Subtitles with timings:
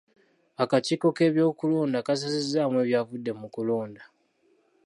[0.63, 4.03] Akakiiko k'ebyokulonda kasazizzaamu ebyavudde mu kulonda.